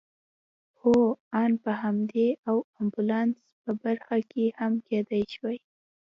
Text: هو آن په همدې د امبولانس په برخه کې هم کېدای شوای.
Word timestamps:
هو 0.81 0.95
آن 1.43 1.51
په 1.63 1.71
همدې 1.81 2.27
د 2.45 2.47
امبولانس 2.79 3.35
په 3.63 3.71
برخه 3.83 4.17
کې 4.31 4.45
هم 4.59 4.73
کېدای 4.87 5.23
شوای. 5.33 5.57